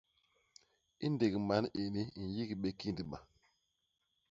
Ndék 1.11 1.33
man 1.47 1.65
ini 1.83 2.03
i 2.21 2.21
nyik 2.33 2.51
bé 2.61 2.69
kindba. 2.79 3.17